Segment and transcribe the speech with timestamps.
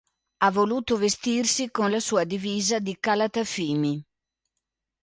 [0.39, 4.03] Ha voluto vestirsi con la sua divisa di Calatafimi.